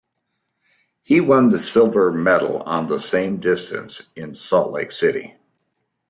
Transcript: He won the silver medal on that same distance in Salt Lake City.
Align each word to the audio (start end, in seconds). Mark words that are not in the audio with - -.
He 1.03 1.21
won 1.21 1.49
the 1.49 1.59
silver 1.59 2.11
medal 2.11 2.63
on 2.63 2.87
that 2.87 3.01
same 3.01 3.37
distance 3.37 4.01
in 4.15 4.33
Salt 4.33 4.71
Lake 4.71 4.91
City. 4.91 5.35